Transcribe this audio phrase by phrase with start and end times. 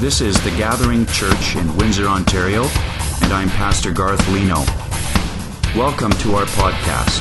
[0.00, 2.62] This is the Gathering Church in Windsor, Ontario,
[3.22, 4.54] and I'm Pastor Garth Leno.
[5.78, 7.20] Welcome to our podcast.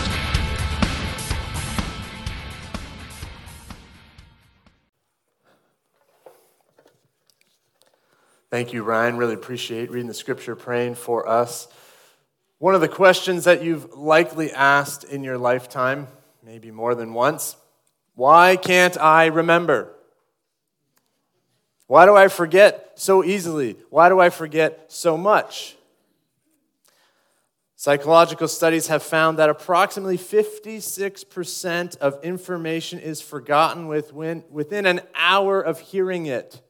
[8.50, 9.18] Thank you, Ryan.
[9.18, 11.68] Really appreciate reading the scripture, praying for us.
[12.60, 16.08] One of the questions that you've likely asked in your lifetime,
[16.42, 17.58] maybe more than once
[18.16, 19.99] why can't I remember?
[21.90, 23.76] Why do I forget so easily?
[23.90, 25.76] Why do I forget so much?
[27.76, 35.80] Psychological studies have found that approximately 56% of information is forgotten within an hour of
[35.80, 36.62] hearing it.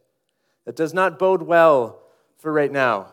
[0.63, 2.02] That does not bode well
[2.38, 3.12] for right now.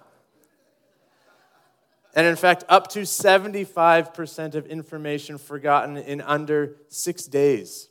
[2.14, 7.88] And in fact, up to 75% of information forgotten in under six days.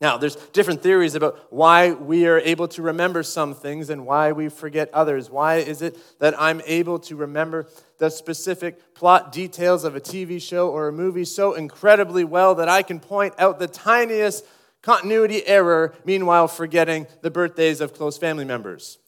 [0.00, 4.30] Now, there's different theories about why we are able to remember some things and why
[4.30, 5.28] we forget others.
[5.28, 7.66] Why is it that I'm able to remember
[7.98, 12.68] the specific plot details of a TV show or a movie so incredibly well that
[12.68, 14.44] I can point out the tiniest
[14.82, 18.98] continuity error, meanwhile forgetting the birthdays of close family members?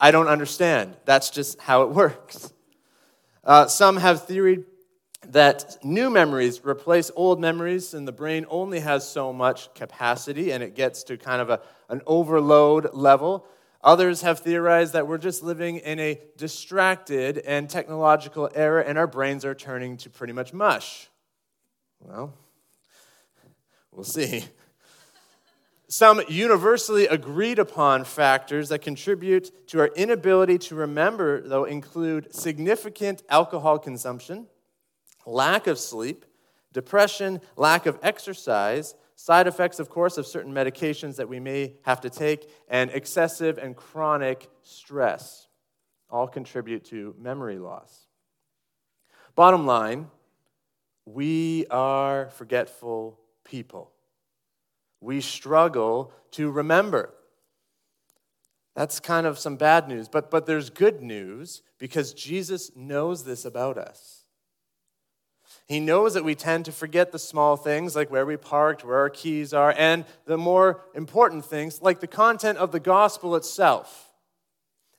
[0.00, 0.96] I don't understand.
[1.04, 2.52] That's just how it works.
[3.44, 4.64] Uh, some have theory
[5.32, 10.62] that new memories replace old memories, and the brain only has so much capacity, and
[10.62, 13.46] it gets to kind of a, an overload level.
[13.82, 19.06] Others have theorized that we're just living in a distracted and technological era, and our
[19.06, 21.08] brains are turning to pretty much mush.
[22.00, 22.34] Well,
[23.92, 24.44] we'll see.
[25.88, 33.22] Some universally agreed upon factors that contribute to our inability to remember, though, include significant
[33.28, 34.48] alcohol consumption
[35.26, 36.24] lack of sleep,
[36.72, 42.00] depression, lack of exercise, side effects, of course, of certain medications that we may have
[42.02, 45.48] to take, and excessive and chronic stress
[46.08, 48.06] all contribute to memory loss.
[49.34, 50.08] Bottom line,
[51.04, 53.92] we are forgetful people.
[55.00, 57.12] We struggle to remember.
[58.74, 63.44] That's kind of some bad news, but, but there's good news because Jesus knows this
[63.44, 64.15] about us.
[65.66, 68.98] He knows that we tend to forget the small things like where we parked, where
[68.98, 74.12] our keys are, and the more important things like the content of the gospel itself.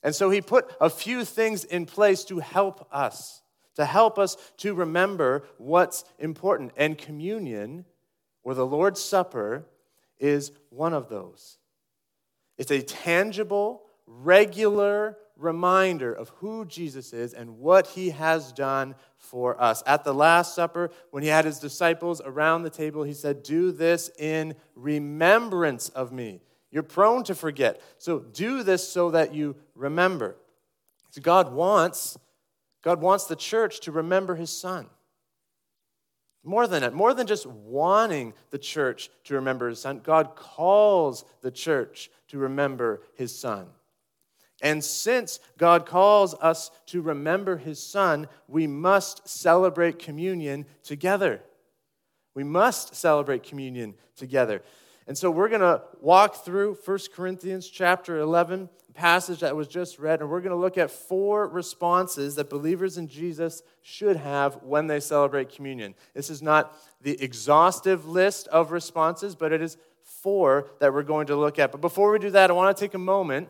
[0.02, 3.42] And so he put a few things in place to help us,
[3.76, 6.72] to help us to remember what's important.
[6.76, 7.86] And communion,
[8.44, 9.64] or the Lord's Supper,
[10.18, 11.58] is one of those.
[12.58, 19.60] It's a tangible, regular reminder of who Jesus is and what he has done for
[19.60, 19.82] us.
[19.86, 23.70] At the Last Supper, when he had his disciples around the table, he said, Do
[23.72, 26.40] this in remembrance of me.
[26.70, 27.80] You're prone to forget.
[27.98, 30.36] So do this so that you remember.
[31.10, 32.18] So God wants,
[32.82, 34.88] God wants the church to remember his son.
[36.44, 41.24] More than that, more than just wanting the church to remember his son, God calls
[41.42, 43.66] the church to remember his son.
[44.60, 51.42] And since God calls us to remember his son, we must celebrate communion together.
[52.34, 54.62] We must celebrate communion together.
[55.06, 59.98] And so we're going to walk through 1 Corinthians chapter 11, passage that was just
[59.98, 64.62] read, and we're going to look at four responses that believers in Jesus should have
[64.62, 65.94] when they celebrate communion.
[66.14, 71.28] This is not the exhaustive list of responses, but it is four that we're going
[71.28, 71.70] to look at.
[71.70, 73.48] But before we do that, I want to take a moment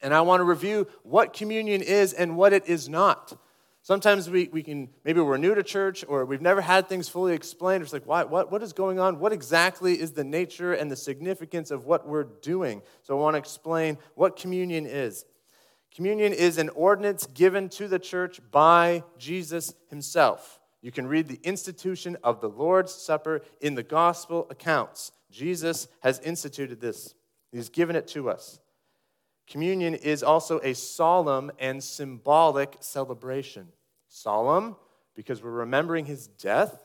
[0.00, 3.38] and I want to review what communion is and what it is not.
[3.82, 7.34] Sometimes we, we can, maybe we're new to church or we've never had things fully
[7.34, 7.84] explained.
[7.84, 9.20] It's like, what, what, what is going on?
[9.20, 12.82] What exactly is the nature and the significance of what we're doing?
[13.02, 15.24] So I want to explain what communion is.
[15.94, 20.58] Communion is an ordinance given to the church by Jesus himself.
[20.82, 25.12] You can read the institution of the Lord's Supper in the gospel accounts.
[25.30, 27.14] Jesus has instituted this,
[27.52, 28.58] He's given it to us.
[29.46, 33.68] Communion is also a solemn and symbolic celebration.
[34.08, 34.76] Solemn,
[35.14, 36.82] because we're remembering his death.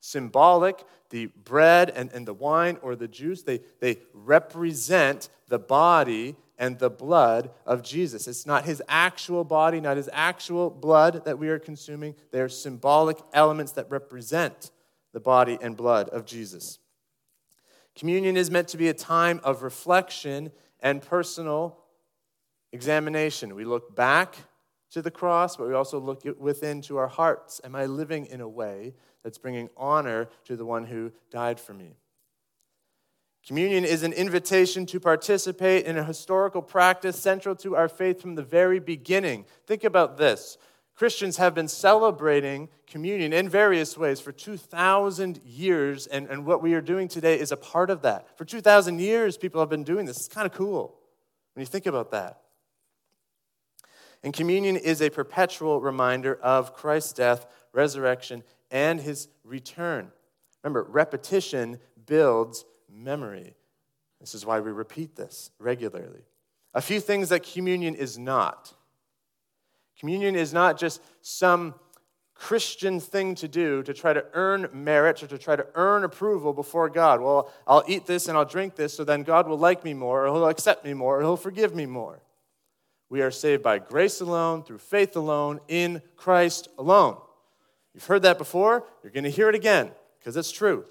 [0.00, 6.36] Symbolic, the bread and, and the wine or the juice, they, they represent the body
[6.58, 8.28] and the blood of Jesus.
[8.28, 12.14] It's not his actual body, not his actual blood that we are consuming.
[12.30, 14.70] They are symbolic elements that represent
[15.12, 16.78] the body and blood of Jesus.
[17.94, 20.50] Communion is meant to be a time of reflection
[20.84, 21.78] and personal
[22.72, 23.56] examination.
[23.56, 24.36] We look back
[24.92, 27.60] to the cross, but we also look within to our hearts.
[27.64, 28.94] Am I living in a way
[29.24, 31.96] that's bringing honor to the one who died for me?
[33.46, 38.36] Communion is an invitation to participate in a historical practice central to our faith from
[38.36, 39.46] the very beginning.
[39.66, 40.58] Think about this
[40.94, 46.74] Christians have been celebrating communion in various ways for 2,000 years, and, and what we
[46.74, 48.38] are doing today is a part of that.
[48.38, 50.18] For 2,000 years, people have been doing this.
[50.18, 50.94] It's kind of cool
[51.54, 52.40] when you think about that.
[54.22, 60.12] And communion is a perpetual reminder of Christ's death, resurrection, and his return.
[60.62, 63.56] Remember, repetition builds memory.
[64.20, 66.22] This is why we repeat this regularly.
[66.72, 68.72] A few things that communion is not.
[70.04, 71.74] Communion is not just some
[72.34, 76.52] Christian thing to do to try to earn merit or to try to earn approval
[76.52, 77.22] before God.
[77.22, 80.26] Well, I'll eat this and I'll drink this so then God will like me more,
[80.26, 82.20] or He'll accept me more, or He'll forgive me more.
[83.08, 87.16] We are saved by grace alone, through faith alone, in Christ alone.
[87.94, 90.84] You've heard that before, you're going to hear it again because it's true.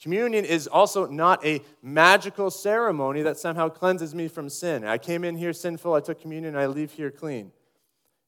[0.00, 4.84] Communion is also not a magical ceremony that somehow cleanses me from sin.
[4.84, 7.50] I came in here sinful, I took communion, I leave here clean.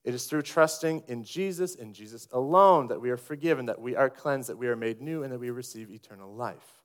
[0.05, 3.97] It is through trusting in Jesus and Jesus alone that we are forgiven, that we
[3.97, 6.83] are cleansed, that we are made new, and that we receive eternal life.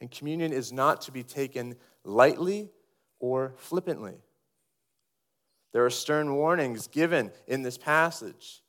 [0.00, 2.70] And communion is not to be taken lightly
[3.18, 4.14] or flippantly.
[5.72, 8.62] There are stern warnings given in this passage,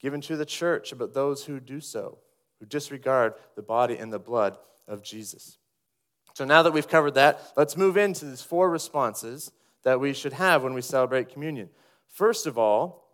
[0.00, 2.18] given to the church about those who do so,
[2.58, 4.56] who disregard the body and the blood
[4.88, 5.58] of Jesus.
[6.34, 9.52] So now that we've covered that, let's move into these four responses
[9.82, 11.68] that we should have when we celebrate communion.
[12.10, 13.06] First of all,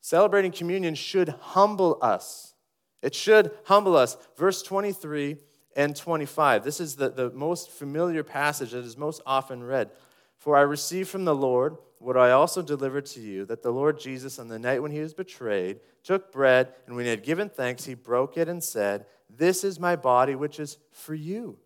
[0.00, 2.54] celebrating communion should humble us.
[3.02, 4.16] It should humble us.
[4.36, 5.36] Verse 23
[5.76, 6.64] and 25.
[6.64, 9.90] This is the, the most familiar passage that is most often read.
[10.36, 13.98] For I received from the Lord what I also delivered to you that the Lord
[13.98, 17.48] Jesus, on the night when he was betrayed, took bread, and when he had given
[17.48, 21.58] thanks, he broke it and said, This is my body, which is for you.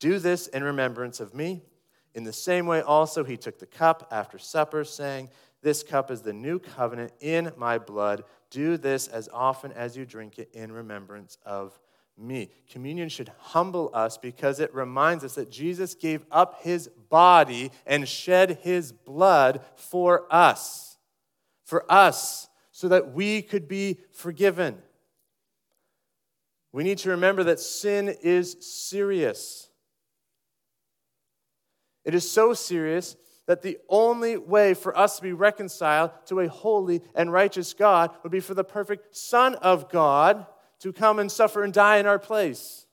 [0.00, 1.62] Do this in remembrance of me.
[2.16, 5.28] In the same way, also, he took the cup after supper, saying,
[5.60, 8.24] this cup is the new covenant in my blood.
[8.50, 11.78] Do this as often as you drink it in remembrance of
[12.16, 12.50] me.
[12.70, 18.08] Communion should humble us because it reminds us that Jesus gave up his body and
[18.08, 20.96] shed his blood for us.
[21.64, 24.78] For us, so that we could be forgiven.
[26.72, 29.65] We need to remember that sin is serious.
[32.06, 33.16] It is so serious
[33.46, 38.12] that the only way for us to be reconciled to a holy and righteous God
[38.22, 40.46] would be for the perfect Son of God
[40.80, 42.86] to come and suffer and die in our place.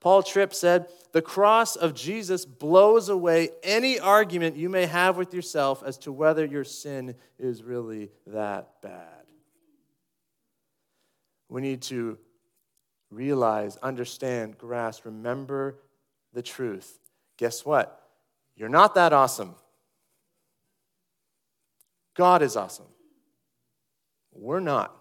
[0.00, 5.32] Paul Tripp said, The cross of Jesus blows away any argument you may have with
[5.32, 9.24] yourself as to whether your sin is really that bad.
[11.48, 12.18] We need to
[13.10, 15.78] realize, understand, grasp, remember
[16.32, 16.98] the truth.
[17.36, 18.00] Guess what?
[18.56, 19.54] You're not that awesome.
[22.14, 22.86] God is awesome.
[24.32, 24.94] We're not.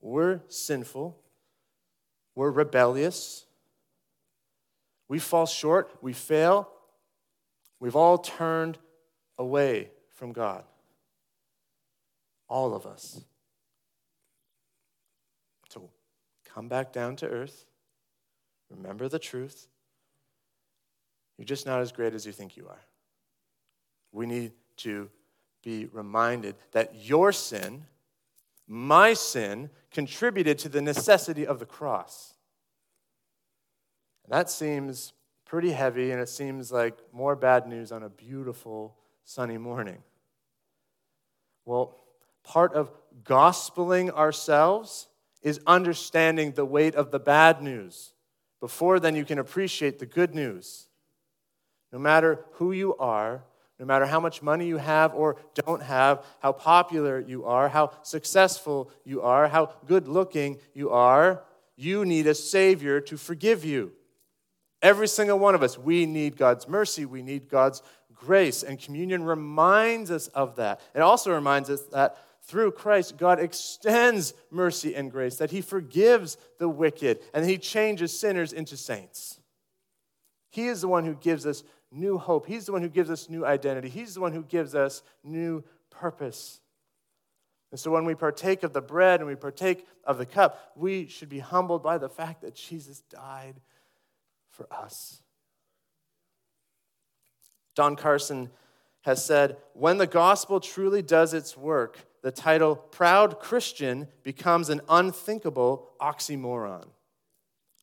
[0.00, 1.18] We're sinful.
[2.34, 3.46] We're rebellious.
[5.08, 5.90] We fall short.
[6.02, 6.68] We fail.
[7.80, 8.78] We've all turned
[9.38, 10.64] away from God.
[12.48, 13.22] All of us.
[15.68, 15.90] So
[16.44, 17.64] come back down to earth.
[18.70, 19.68] Remember the truth.
[21.38, 22.80] You're just not as great as you think you are.
[24.12, 25.10] We need to
[25.62, 27.84] be reminded that your sin,
[28.66, 32.34] my sin, contributed to the necessity of the cross.
[34.28, 35.12] that seems
[35.44, 40.02] pretty heavy, and it seems like more bad news on a beautiful sunny morning.
[41.64, 41.96] Well,
[42.42, 42.90] part of
[43.22, 45.08] gospeling ourselves
[45.42, 48.14] is understanding the weight of the bad news.
[48.60, 50.88] Before then, you can appreciate the good news.
[51.96, 53.42] No matter who you are,
[53.78, 57.90] no matter how much money you have or don't have, how popular you are, how
[58.02, 61.42] successful you are, how good looking you are,
[61.74, 63.92] you need a Savior to forgive you.
[64.82, 67.80] Every single one of us, we need God's mercy, we need God's
[68.12, 70.82] grace, and communion reminds us of that.
[70.94, 76.36] It also reminds us that through Christ, God extends mercy and grace, that He forgives
[76.58, 79.40] the wicked, and He changes sinners into saints.
[80.56, 82.46] He is the one who gives us new hope.
[82.46, 83.88] He's the one who gives us new identity.
[83.88, 86.60] He's the one who gives us new purpose.
[87.70, 91.08] And so when we partake of the bread and we partake of the cup, we
[91.08, 93.60] should be humbled by the fact that Jesus died
[94.50, 95.20] for us.
[97.74, 98.50] Don Carson
[99.02, 104.80] has said when the gospel truly does its work, the title proud Christian becomes an
[104.88, 106.86] unthinkable oxymoron.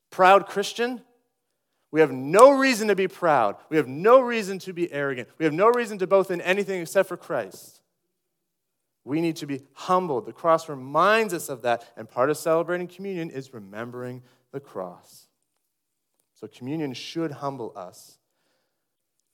[0.09, 1.01] proud Christian,
[1.93, 3.55] we have no reason to be proud.
[3.69, 5.29] We have no reason to be arrogant.
[5.37, 7.81] We have no reason to boast in anything except for Christ.
[9.03, 10.25] We need to be humbled.
[10.25, 15.27] The cross reminds us of that, and part of celebrating communion is remembering the cross.
[16.33, 18.17] So, communion should humble us,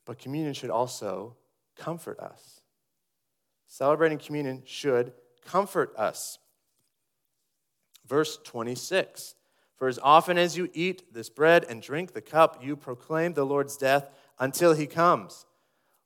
[0.03, 1.37] but communion should also
[1.77, 2.59] comfort us.
[3.67, 5.13] Celebrating communion should
[5.45, 6.39] comfort us.
[8.05, 9.35] Verse 26
[9.79, 13.45] For as often as you eat this bread and drink the cup, you proclaim the
[13.45, 15.45] Lord's death until he comes.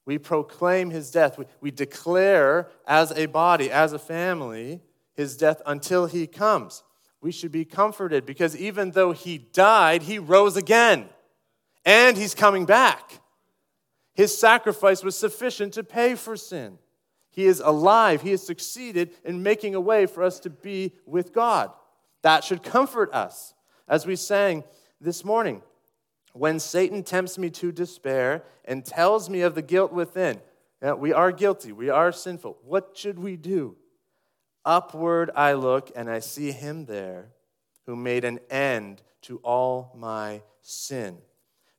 [0.05, 1.39] We proclaim his death.
[1.39, 4.81] We, we declare as a body, as a family,
[5.15, 6.83] his death until he comes.
[7.19, 11.09] We should be comforted because even though he died, he rose again
[11.83, 13.21] and he's coming back.
[14.13, 16.77] His sacrifice was sufficient to pay for sin.
[17.31, 18.21] He is alive.
[18.21, 21.71] He has succeeded in making a way for us to be with God.
[22.21, 23.55] That should comfort us.
[23.93, 24.63] As we sang
[24.99, 25.61] this morning,
[26.33, 30.41] when Satan tempts me to despair and tells me of the guilt within,
[30.97, 32.57] we are guilty, we are sinful.
[32.63, 33.75] What should we do?
[34.65, 37.33] Upward I look and I see him there
[37.85, 41.19] who made an end to all my sin.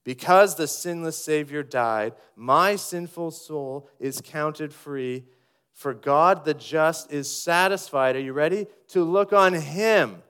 [0.05, 5.25] Because the sinless Savior died, my sinful soul is counted free.
[5.73, 8.69] For God the just is satisfied, are you ready?
[8.91, 10.23] To look on him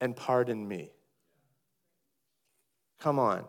[0.00, 0.90] and pardon me.
[3.00, 3.44] Come on.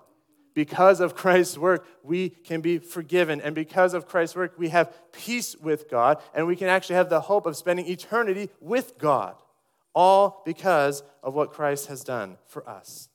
[0.54, 3.40] Because of Christ's work, we can be forgiven.
[3.42, 6.22] And because of Christ's work, we have peace with God.
[6.34, 9.36] And we can actually have the hope of spending eternity with God.
[9.94, 13.10] All because of what Christ has done for us.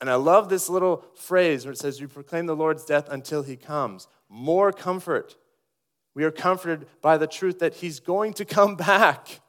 [0.00, 3.42] And I love this little phrase where it says, You proclaim the Lord's death until
[3.42, 4.08] he comes.
[4.28, 5.36] More comfort.
[6.14, 9.40] We are comforted by the truth that he's going to come back.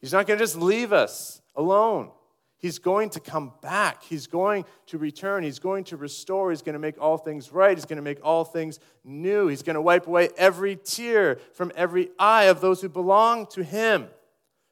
[0.00, 2.10] He's not going to just leave us alone.
[2.58, 4.02] He's going to come back.
[4.02, 5.44] He's going to return.
[5.44, 6.50] He's going to restore.
[6.50, 7.76] He's going to make all things right.
[7.76, 9.46] He's going to make all things new.
[9.46, 13.62] He's going to wipe away every tear from every eye of those who belong to
[13.62, 14.08] Him.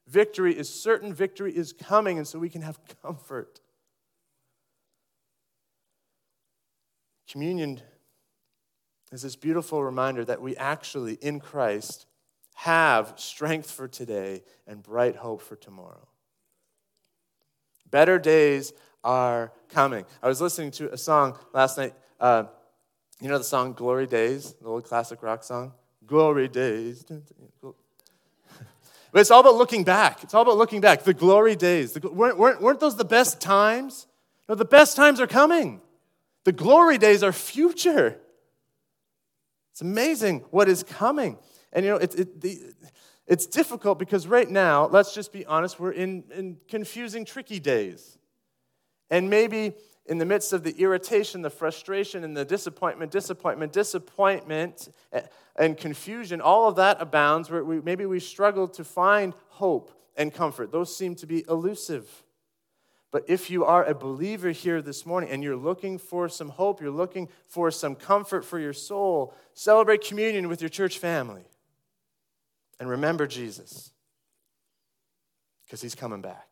[0.08, 3.60] Victory is certain, victory is coming, and so we can have comfort.
[7.30, 7.80] Communion
[9.12, 12.06] is this beautiful reminder that we actually, in Christ,
[12.56, 16.08] have strength for today and bright hope for tomorrow.
[17.90, 18.72] Better days
[19.04, 20.06] are coming.
[20.22, 21.94] I was listening to a song last night.
[22.18, 22.44] Uh,
[23.20, 25.74] you know the song Glory Days, the old classic rock song?
[26.06, 27.04] Glory Days.
[27.60, 27.74] but
[29.12, 30.24] it's all about looking back.
[30.24, 31.02] It's all about looking back.
[31.02, 31.92] The glory days.
[31.92, 34.06] The, weren't, weren't, weren't those the best times?
[34.48, 35.82] No, the best times are coming.
[36.44, 38.18] The glory days are future.
[39.72, 41.36] It's amazing what is coming.
[41.72, 42.60] And you know, it, it, the,
[43.26, 48.18] it's difficult because right now, let's just be honest, we're in, in confusing, tricky days.
[49.10, 49.74] And maybe
[50.06, 55.22] in the midst of the irritation, the frustration, and the disappointment, disappointment, disappointment, eh,
[55.56, 60.32] and confusion, all of that abounds where we, maybe we struggle to find hope and
[60.32, 60.70] comfort.
[60.70, 62.08] Those seem to be elusive.
[63.10, 66.80] But if you are a believer here this morning and you're looking for some hope,
[66.80, 71.44] you're looking for some comfort for your soul, celebrate communion with your church family.
[72.78, 73.92] And remember Jesus,
[75.64, 76.48] because he's coming back.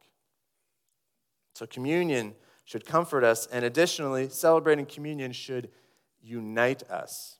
[1.54, 5.70] So, communion should comfort us, and additionally, celebrating communion should
[6.20, 7.38] unite us.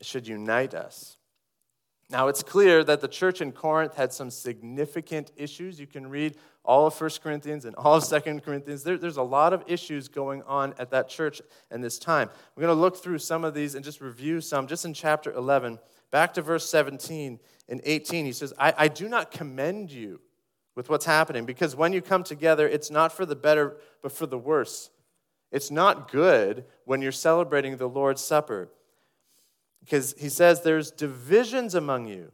[0.00, 1.18] It should unite us.
[2.10, 5.80] Now, it's clear that the church in Corinth had some significant issues.
[5.80, 8.82] You can read all of 1 Corinthians and all of 2 Corinthians.
[8.82, 12.28] There, there's a lot of issues going on at that church in this time.
[12.54, 14.66] We're going to look through some of these and just review some.
[14.66, 15.78] Just in chapter 11,
[16.10, 20.20] back to verse 17 and 18, he says, I, I do not commend you
[20.74, 24.26] with what's happening because when you come together, it's not for the better, but for
[24.26, 24.90] the worse.
[25.52, 28.70] It's not good when you're celebrating the Lord's Supper
[29.80, 32.32] because he says there's divisions among you.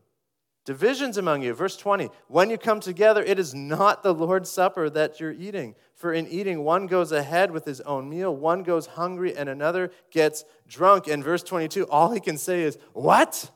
[0.64, 1.52] Divisions among you.
[1.52, 5.74] Verse 20, when you come together, it is not the Lord's Supper that you're eating.
[5.94, 9.90] For in eating, one goes ahead with his own meal, one goes hungry, and another
[10.10, 11.08] gets drunk.
[11.08, 13.50] And verse 22, all he can say is, What?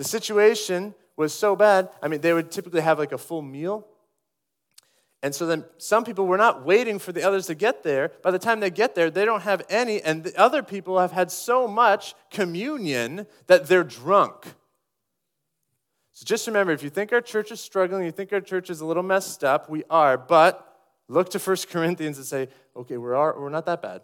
[0.00, 1.90] The situation was so bad.
[2.02, 3.86] I mean, they would typically have like a full meal.
[5.22, 8.10] And so then some people were not waiting for the others to get there.
[8.22, 11.12] By the time they get there, they don't have any, and the other people have
[11.12, 14.46] had so much communion that they're drunk.
[16.12, 18.80] So just remember if you think our church is struggling, you think our church is
[18.80, 23.38] a little messed up, we are, but look to 1 Corinthians and say, okay, we're,
[23.38, 24.00] we're not that bad.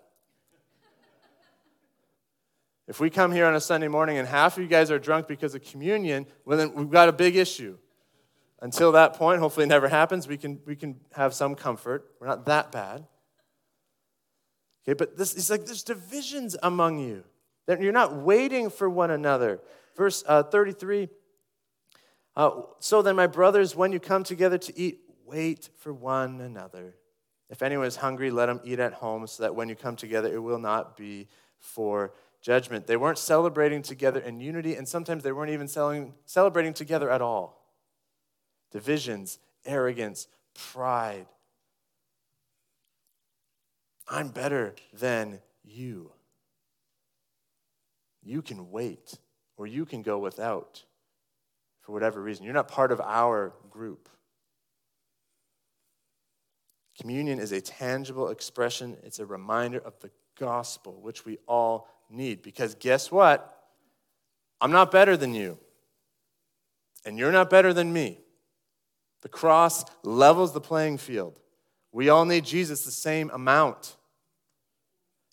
[2.88, 5.26] If we come here on a Sunday morning and half of you guys are drunk
[5.26, 7.78] because of communion, well, then we've got a big issue.
[8.60, 12.10] Until that point, hopefully it never happens, we can, we can have some comfort.
[12.20, 13.06] We're not that bad.
[14.84, 17.24] Okay, but this is like there's divisions among you.
[17.66, 19.60] That you're not waiting for one another.
[19.96, 21.08] Verse uh, 33
[22.36, 26.94] uh, So then, my brothers, when you come together to eat, wait for one another.
[27.50, 30.32] If anyone is hungry, let him eat at home, so that when you come together,
[30.32, 31.26] it will not be
[31.58, 32.12] for
[32.46, 32.86] judgment.
[32.86, 35.66] They weren't celebrating together in unity, and sometimes they weren't even
[36.26, 37.74] celebrating together at all.
[38.70, 41.26] Divisions, arrogance, pride.
[44.08, 46.12] I'm better than you.
[48.22, 49.18] You can wait,
[49.56, 50.84] or you can go without
[51.80, 52.44] for whatever reason.
[52.44, 54.08] You're not part of our group.
[56.96, 62.42] Communion is a tangible expression, it's a reminder of the gospel, which we all need.
[62.42, 63.52] Because guess what?
[64.60, 65.58] I'm not better than you,
[67.04, 68.20] and you're not better than me.
[69.22, 71.38] The cross levels the playing field.
[71.92, 73.96] We all need Jesus the same amount.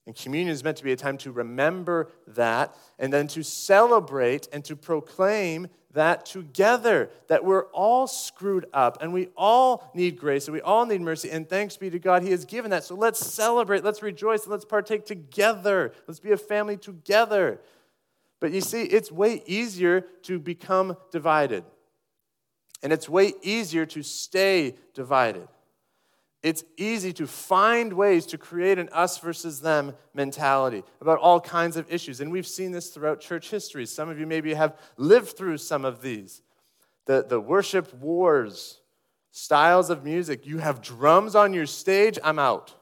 [0.05, 4.47] And communion is meant to be a time to remember that and then to celebrate
[4.51, 10.47] and to proclaim that together, that we're all screwed up and we all need grace
[10.47, 11.29] and we all need mercy.
[11.29, 12.83] And thanks be to God, He has given that.
[12.83, 15.93] So let's celebrate, let's rejoice, and let's partake together.
[16.07, 17.61] Let's be a family together.
[18.39, 21.63] But you see, it's way easier to become divided,
[22.81, 25.47] and it's way easier to stay divided
[26.43, 31.77] it's easy to find ways to create an us versus them mentality about all kinds
[31.77, 32.19] of issues.
[32.19, 33.85] And we've seen this throughout church history.
[33.85, 36.41] Some of you maybe have lived through some of these.
[37.05, 38.81] The, the worship wars,
[39.31, 40.45] styles of music.
[40.45, 42.75] You have drums on your stage, I'm out.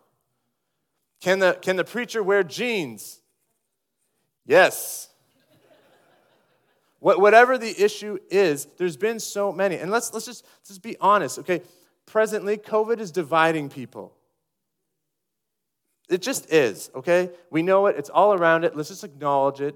[1.21, 3.21] Can the, can the preacher wear jeans?
[4.43, 5.07] Yes.
[6.99, 9.75] Whatever the issue is, there's been so many.
[9.75, 11.61] And let's, let's, just, let's just be honest, okay?
[12.11, 14.13] Presently, COVID is dividing people.
[16.09, 17.29] It just is, okay?
[17.49, 18.75] We know it, it's all around it.
[18.75, 19.75] Let's just acknowledge it.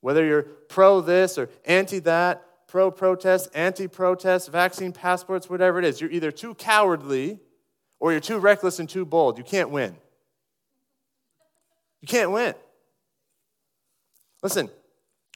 [0.00, 5.84] Whether you're pro this or anti that, pro protest, anti protest, vaccine passports, whatever it
[5.84, 7.38] is, you're either too cowardly
[8.00, 9.38] or you're too reckless and too bold.
[9.38, 9.96] You can't win.
[12.00, 12.54] You can't win.
[14.42, 14.68] Listen,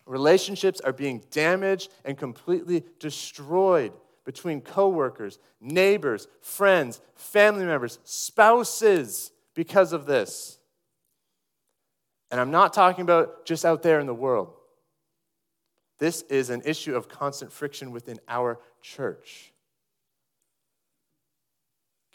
[0.06, 3.92] relationships are being damaged and completely destroyed
[4.24, 10.58] between coworkers, neighbors, friends, family members, spouses because of this.
[12.30, 14.54] And I'm not talking about just out there in the world.
[15.98, 19.52] This is an issue of constant friction within our church.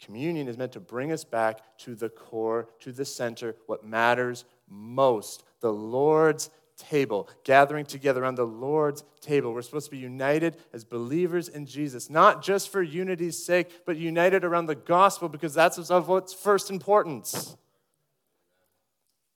[0.02, 4.44] Communion is meant to bring us back to the core, to the center, what matters
[4.68, 9.52] most the Lord's table, gathering together on the Lord's table.
[9.52, 13.96] We're supposed to be united as believers in Jesus, not just for unity's sake, but
[13.96, 17.56] united around the gospel because that's of what's first importance.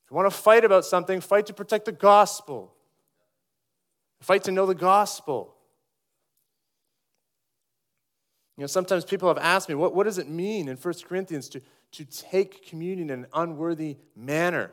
[0.05, 2.73] If you want to fight about something, fight to protect the gospel,
[4.21, 5.55] fight to know the gospel.
[8.57, 11.49] You know, sometimes people have asked me, what, what does it mean in 1 Corinthians
[11.51, 11.61] to,
[11.93, 14.71] to take communion in an unworthy manner?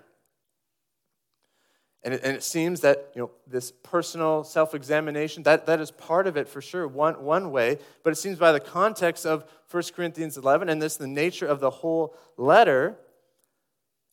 [2.03, 5.91] And it, and it seems that you know, this personal self examination, that, that is
[5.91, 7.77] part of it for sure, one, one way.
[8.03, 11.59] But it seems by the context of 1 Corinthians 11 and this, the nature of
[11.59, 12.97] the whole letter,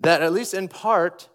[0.01, 1.29] that at least in part,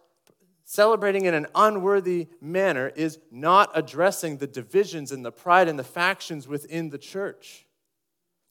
[0.65, 5.83] celebrating in an unworthy manner is not addressing the divisions and the pride and the
[5.83, 7.65] factions within the church.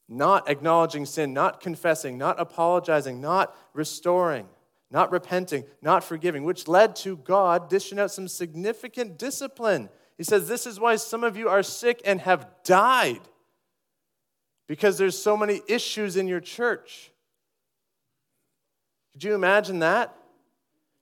[0.08, 4.48] Not acknowledging sin, not confessing, not apologizing, not restoring
[4.90, 9.88] not repenting, not forgiving, which led to God dishing out some significant discipline.
[10.18, 13.20] He says, This is why some of you are sick and have died,
[14.66, 17.12] because there's so many issues in your church.
[19.12, 20.16] Could you imagine that?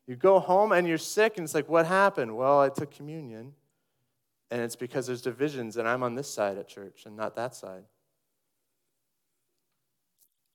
[0.07, 2.37] You go home and you're sick, and it's like, What happened?
[2.37, 3.55] Well, I took communion,
[4.51, 7.55] and it's because there's divisions, and I'm on this side at church and not that
[7.55, 7.85] side.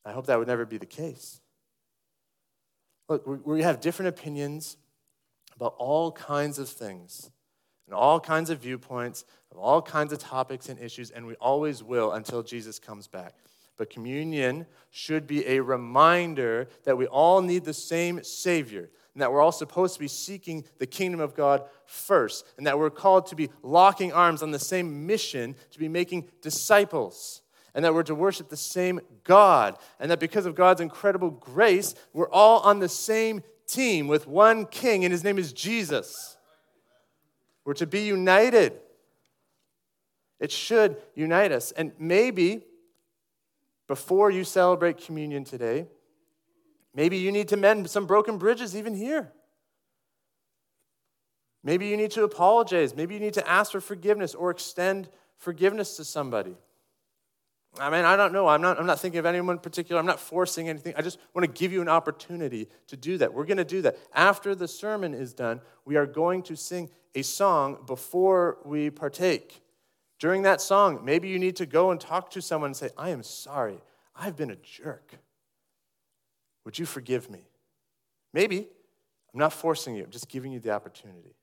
[0.06, 1.40] I hope that would never be the case.
[3.14, 4.76] Look, we have different opinions
[5.56, 7.30] about all kinds of things
[7.86, 11.84] and all kinds of viewpoints of all kinds of topics and issues, and we always
[11.84, 13.36] will until Jesus comes back.
[13.78, 19.32] But communion should be a reminder that we all need the same Savior, and that
[19.32, 23.28] we're all supposed to be seeking the kingdom of God first, and that we're called
[23.28, 27.43] to be locking arms on the same mission to be making disciples
[27.74, 31.96] and that we're to worship the same God, and that because of God's incredible grace,
[32.14, 36.38] we're all on the same team with one king, and his name is Jesus.
[37.66, 38.74] We're to be united.
[40.40, 41.72] It should unite us.
[41.72, 42.66] And maybe
[43.88, 45.88] before you celebrate communion today,
[46.94, 49.32] maybe you need to mend some broken bridges even here.
[51.64, 52.94] Maybe you need to apologize.
[52.94, 55.08] Maybe you need to ask for forgiveness or extend
[55.38, 56.58] forgiveness to somebody.
[57.80, 58.48] I mean, I don't know.
[58.48, 60.00] I'm not, I'm not thinking of anyone in particular.
[60.00, 60.94] I'm not forcing anything.
[60.96, 63.34] I just want to give you an opportunity to do that.
[63.34, 63.98] We're going to do that.
[64.14, 69.62] After the sermon is done, we are going to sing a song before we partake.
[70.20, 73.10] During that song, maybe you need to go and talk to someone and say, I
[73.10, 73.80] am sorry.
[74.16, 75.16] I've been a jerk.
[76.66, 77.48] Would you forgive me?
[78.34, 78.68] Maybe.
[79.34, 81.36] I'm not forcing you, I'm just giving you the opportunity.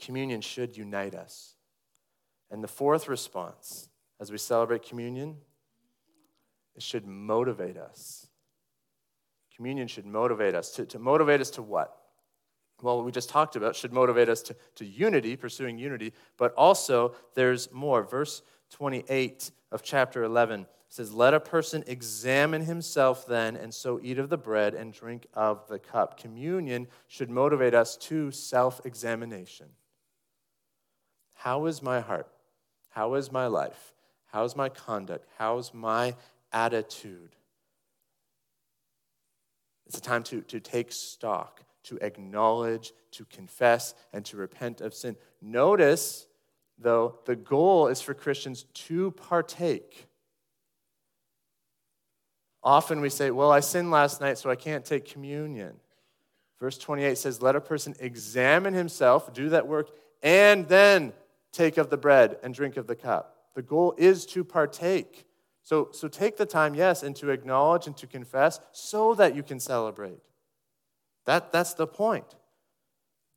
[0.00, 1.55] Communion should unite us.
[2.50, 3.88] And the fourth response,
[4.20, 5.36] as we celebrate communion,
[6.74, 8.28] it should motivate us.
[9.54, 10.70] Communion should motivate us.
[10.72, 11.96] To, to motivate us to what?
[12.82, 16.52] Well, what we just talked about should motivate us to, to unity, pursuing unity, but
[16.54, 18.02] also there's more.
[18.02, 24.18] Verse 28 of chapter 11 says, Let a person examine himself then, and so eat
[24.18, 26.18] of the bread and drink of the cup.
[26.18, 29.68] Communion should motivate us to self examination.
[31.32, 32.28] How is my heart?
[32.96, 33.92] How is my life?
[34.28, 35.28] How's my conduct?
[35.36, 36.14] How's my
[36.50, 37.36] attitude?
[39.84, 44.94] It's a time to, to take stock, to acknowledge, to confess, and to repent of
[44.94, 45.16] sin.
[45.42, 46.26] Notice,
[46.78, 50.06] though, the goal is for Christians to partake.
[52.62, 55.74] Often we say, Well, I sinned last night, so I can't take communion.
[56.58, 59.90] Verse 28 says, Let a person examine himself, do that work,
[60.22, 61.12] and then
[61.56, 63.36] take of the bread and drink of the cup.
[63.54, 65.26] The goal is to partake.
[65.62, 69.42] So, so take the time, yes, and to acknowledge and to confess so that you
[69.42, 70.20] can celebrate.
[71.24, 72.36] That, that's the point.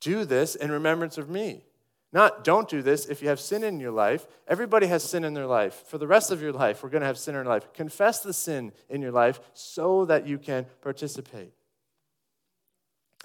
[0.00, 1.64] Do this in remembrance of me.
[2.12, 4.26] Not don't do this if you have sin in your life.
[4.48, 5.84] Everybody has sin in their life.
[5.86, 7.72] For the rest of your life, we're going to have sin in our life.
[7.72, 11.52] Confess the sin in your life so that you can participate.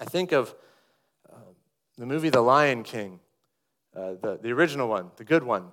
[0.00, 0.54] I think of
[1.32, 1.36] uh,
[1.96, 3.20] the movie The Lion King.
[3.96, 5.72] Uh, the, the original one, the good one.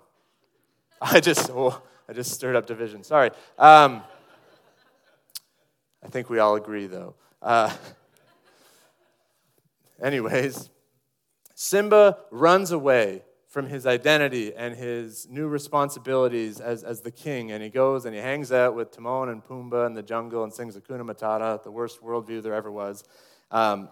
[1.01, 3.03] I just, oh, I just stirred up division.
[3.03, 3.31] Sorry.
[3.59, 4.01] Um,
[6.01, 7.15] I think we all agree, though.
[7.41, 7.73] Uh,
[10.01, 10.69] anyways,
[11.53, 17.61] Simba runs away from his identity and his new responsibilities as, as the king, and
[17.61, 20.77] he goes and he hangs out with Timon and Pumbaa in the jungle and sings
[20.77, 23.03] Hakuna Matata, the worst worldview there ever was.
[23.51, 23.89] Um,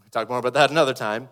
[0.00, 1.28] we'll talk more about that another time.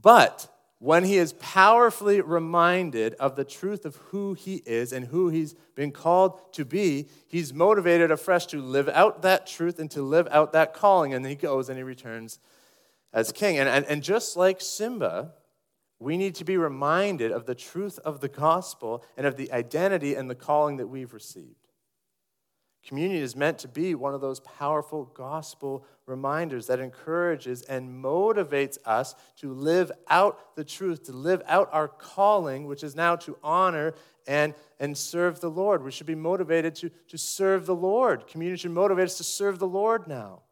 [0.00, 0.48] But
[0.80, 5.54] when he is powerfully reminded of the truth of who he is and who he's
[5.74, 10.28] been called to be, he's motivated afresh to live out that truth and to live
[10.30, 11.12] out that calling.
[11.12, 12.38] And he goes and he returns
[13.12, 13.58] as king.
[13.58, 15.32] And, and, and just like Simba,
[15.98, 20.14] we need to be reminded of the truth of the gospel and of the identity
[20.14, 21.67] and the calling that we've received.
[22.86, 28.78] Communion is meant to be one of those powerful gospel reminders that encourages and motivates
[28.86, 33.36] us to live out the truth, to live out our calling, which is now to
[33.42, 33.94] honor
[34.26, 35.82] and, and serve the Lord.
[35.82, 38.26] We should be motivated to, to serve the Lord.
[38.26, 40.42] Communion should motivate us to serve the Lord now.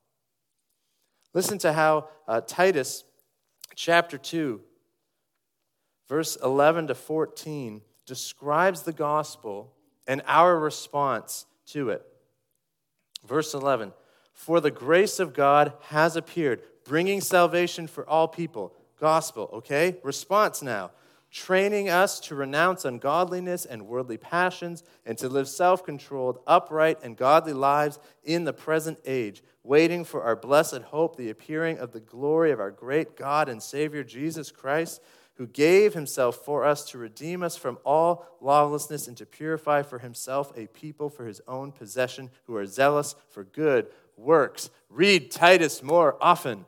[1.33, 3.05] Listen to how uh, Titus
[3.75, 4.61] chapter 2,
[6.09, 9.73] verse 11 to 14, describes the gospel
[10.07, 12.07] and our response to it.
[13.27, 13.93] Verse 11
[14.33, 18.75] For the grace of God has appeared, bringing salvation for all people.
[18.99, 19.97] Gospel, okay?
[20.03, 20.91] Response now.
[21.31, 27.17] Training us to renounce ungodliness and worldly passions and to live self controlled, upright, and
[27.17, 32.01] godly lives in the present age, waiting for our blessed hope, the appearing of the
[32.01, 35.03] glory of our great God and Savior Jesus Christ
[35.37, 39.99] who gave himself for us to redeem us from all lawlessness and to purify for
[39.99, 44.71] himself a people for his own possession who are zealous for good works.
[44.89, 46.65] Read Titus more often.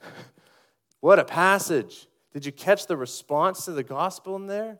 [1.00, 2.06] what a passage.
[2.32, 4.78] Did you catch the response to the gospel in there?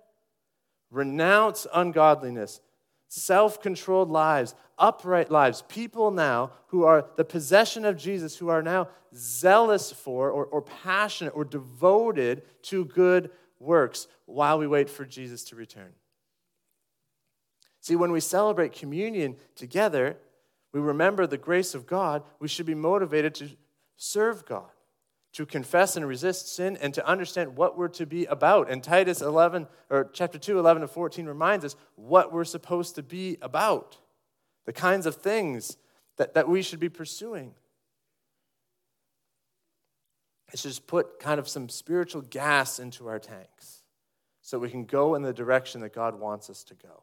[0.90, 2.60] Renounce ungodliness,
[3.08, 8.62] self controlled lives, upright lives, people now who are the possession of Jesus, who are
[8.62, 15.04] now zealous for or, or passionate or devoted to good works while we wait for
[15.04, 15.92] Jesus to return.
[17.80, 20.16] See, when we celebrate communion together,
[20.72, 23.48] we remember the grace of God, we should be motivated to
[23.96, 24.70] serve God
[25.34, 28.70] to confess and resist sin and to understand what we're to be about.
[28.70, 33.02] And Titus 11 or chapter 2 11 to 14 reminds us what we're supposed to
[33.02, 33.98] be about.
[34.66, 35.76] The kinds of things
[36.16, 37.54] that, that we should be pursuing.
[40.52, 43.82] It's just put kind of some spiritual gas into our tanks
[44.40, 47.02] so we can go in the direction that God wants us to go.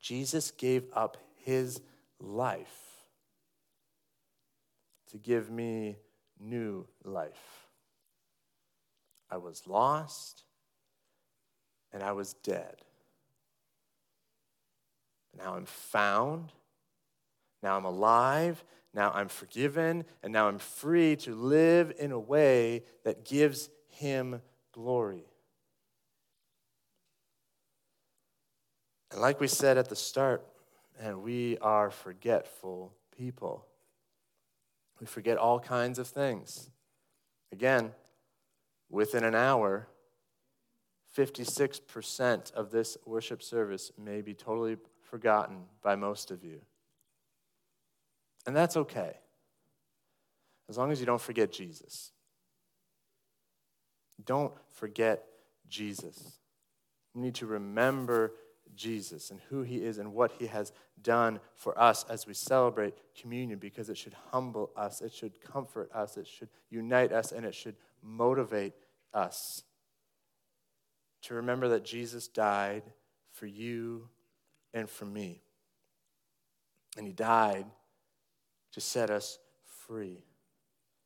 [0.00, 1.80] Jesus gave up his
[2.20, 2.92] life
[5.10, 5.96] to give me
[6.42, 7.68] new life.
[9.30, 10.44] I was lost
[11.92, 12.76] and I was dead.
[15.36, 16.52] Now I'm found.
[17.62, 18.62] Now I'm alive.
[18.92, 20.04] Now I'm forgiven.
[20.22, 25.24] And now I'm free to live in a way that gives him glory.
[29.10, 30.44] And like we said at the start,
[31.00, 33.66] and we are forgetful people.
[35.02, 36.70] We forget all kinds of things.
[37.50, 37.90] Again,
[38.88, 39.88] within an hour,
[41.18, 46.60] 56% of this worship service may be totally forgotten by most of you.
[48.46, 49.16] And that's okay,
[50.68, 52.12] as long as you don't forget Jesus.
[54.24, 55.24] Don't forget
[55.68, 56.38] Jesus.
[57.12, 58.34] You need to remember
[58.74, 62.94] Jesus and who he is and what he has done for us as we celebrate
[63.20, 67.44] communion because it should humble us, it should comfort us, it should unite us, and
[67.44, 68.74] it should motivate
[69.12, 69.62] us
[71.22, 72.82] to remember that Jesus died
[73.30, 74.08] for you
[74.74, 75.42] and for me.
[76.96, 77.66] And he died
[78.72, 79.38] to set us
[79.86, 80.24] free,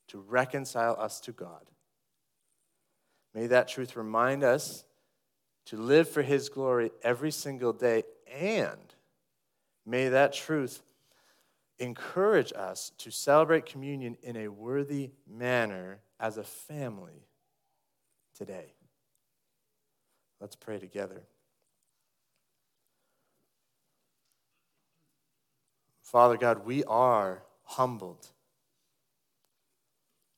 [0.09, 1.71] to reconcile us to God.
[3.35, 4.85] May that truth remind us
[5.67, 8.05] to live for His glory every single day.
[8.33, 8.95] And
[9.85, 10.83] may that truth
[11.79, 17.27] encourage us to celebrate communion in a worthy manner as a family
[18.35, 18.75] today.
[20.41, 21.23] Let's pray together.
[26.03, 28.29] Father God, we are humbled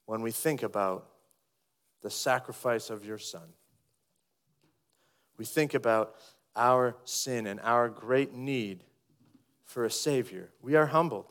[0.06, 1.10] when we think about
[2.02, 3.42] the sacrifice of your Son
[5.38, 6.16] we think about
[6.56, 8.82] our sin and our great need
[9.64, 11.26] for a Savior, we are humbled.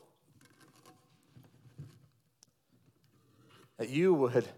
[3.76, 4.48] That you would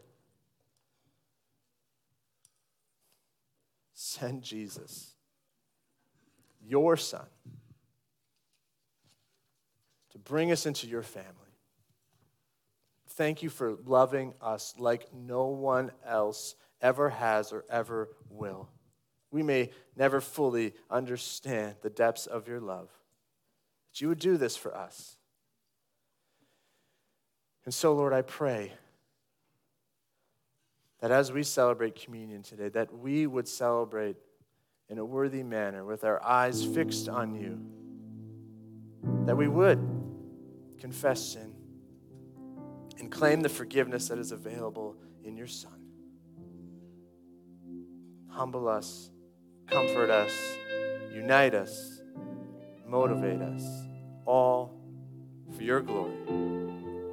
[3.92, 5.14] send Jesus,
[6.64, 7.26] your Son,
[10.12, 11.28] to bring us into your family.
[13.08, 18.68] Thank you for loving us like no one else ever has or ever will.
[19.30, 22.88] We may never fully understand the depths of your love.
[23.90, 25.16] That you would do this for us.
[27.64, 28.72] And so, Lord, I pray
[31.00, 34.16] that as we celebrate communion today, that we would celebrate
[34.88, 37.60] in a worthy manner with our eyes fixed on you.
[39.26, 39.78] That we would
[40.78, 41.54] confess sin
[42.98, 45.72] and claim the forgiveness that is available in your Son.
[48.28, 49.10] Humble us
[49.70, 50.32] comfort us,
[51.12, 52.00] unite us,
[52.86, 53.64] motivate us,
[54.26, 54.76] all
[55.56, 56.16] for your glory.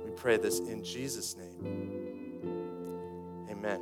[0.05, 1.87] We pray this in Jesus' name.
[3.49, 3.81] Amen.